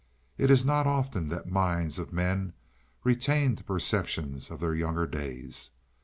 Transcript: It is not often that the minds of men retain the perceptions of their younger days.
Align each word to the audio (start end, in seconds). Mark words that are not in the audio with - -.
It 0.35 0.49
is 0.49 0.65
not 0.65 0.87
often 0.87 1.29
that 1.29 1.45
the 1.45 1.51
minds 1.51 1.99
of 1.99 2.11
men 2.11 2.53
retain 3.03 3.53
the 3.53 3.63
perceptions 3.63 4.49
of 4.49 4.59
their 4.59 4.73
younger 4.73 5.05
days. 5.05 5.69